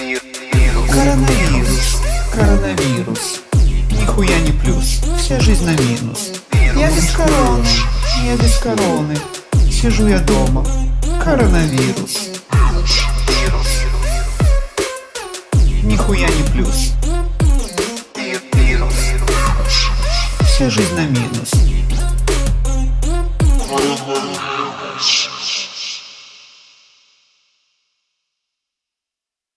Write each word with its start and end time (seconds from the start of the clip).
Мир. 0.00 0.20
Коронавирус, 0.88 2.00
коронавирус, 2.32 3.40
нихуя 3.90 4.38
не 4.40 4.52
плюс, 4.52 5.00
вся 5.18 5.38
жизнь 5.40 5.64
на 5.64 5.72
минус. 5.72 6.30
Я 6.74 6.90
без 6.90 7.10
короны, 7.10 7.66
я 8.24 8.36
без 8.36 8.58
короны, 8.58 9.18
сижу 9.70 10.08
я 10.08 10.20
дома, 10.20 10.64
коронавирус. 11.22 12.30
Нихуя 15.82 16.28
не 16.28 16.42
плюс. 16.50 16.92
Вся 20.46 20.70
жизнь 20.70 20.94
на 20.94 21.06
минус. 21.06 21.50
Коронавирус. 23.68 25.29